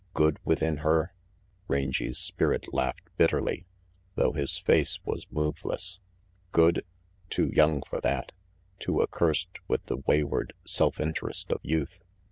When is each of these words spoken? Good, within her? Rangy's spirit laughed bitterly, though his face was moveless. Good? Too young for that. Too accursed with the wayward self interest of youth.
Good, 0.15 0.39
within 0.43 0.77
her? 0.77 1.13
Rangy's 1.67 2.17
spirit 2.17 2.73
laughed 2.73 3.11
bitterly, 3.17 3.67
though 4.15 4.31
his 4.31 4.57
face 4.57 4.97
was 5.05 5.27
moveless. 5.29 5.99
Good? 6.51 6.83
Too 7.29 7.51
young 7.53 7.83
for 7.83 8.01
that. 8.01 8.31
Too 8.79 9.03
accursed 9.03 9.59
with 9.67 9.83
the 9.83 9.97
wayward 9.97 10.53
self 10.65 10.99
interest 10.99 11.51
of 11.51 11.59
youth. 11.61 12.03